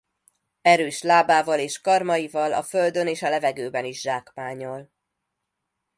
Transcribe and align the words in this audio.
Erős 0.61 1.01
lábával 1.01 1.59
és 1.59 1.81
karmaival 1.81 2.53
a 2.53 2.63
földön 2.63 3.07
és 3.07 3.21
a 3.21 3.29
levegőben 3.29 3.85
is 3.85 4.01
zsákmányol. 4.01 4.91